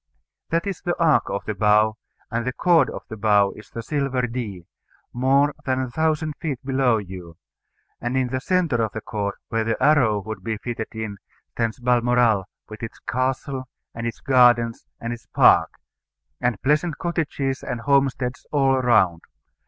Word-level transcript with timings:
That 0.49 0.65
is 0.65 0.81
the 0.81 0.97
arc 0.99 1.29
of 1.29 1.45
the 1.45 1.53
bow; 1.53 1.95
and 2.31 2.43
the 2.43 2.51
cord 2.53 2.89
of 2.89 3.03
the 3.07 3.15
bow 3.15 3.51
is 3.51 3.69
the 3.69 3.83
silver 3.83 4.25
Dee, 4.25 4.65
more 5.13 5.53
than 5.63 5.79
a 5.79 5.91
thousand 5.91 6.33
feet 6.41 6.57
below 6.65 6.97
you; 6.97 7.37
and 8.01 8.17
in 8.17 8.29
the 8.29 8.41
centre 8.41 8.81
of 8.81 8.93
the 8.93 9.01
cord, 9.01 9.35
where 9.49 9.63
the 9.63 9.77
arrow 9.79 10.19
would 10.19 10.43
be 10.43 10.57
fitted 10.57 10.87
in, 10.95 11.19
stands 11.51 11.79
Balmoral, 11.79 12.45
with 12.67 12.81
its 12.81 12.97
Castle, 12.97 13.69
and 13.93 14.07
its 14.07 14.21
Gardens, 14.21 14.87
and 14.99 15.13
its 15.13 15.27
Park, 15.27 15.69
and 16.39 16.59
pleasant 16.63 16.97
cottages 16.97 17.61
and 17.61 17.81
homesteads 17.81 18.47
all 18.51 18.73
around. 18.73 19.21